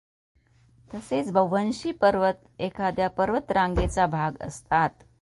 [0.91, 4.89] तसेच बव्हंशी पर्वत एखाद्या पर्वतरांगेचा भाग असतात.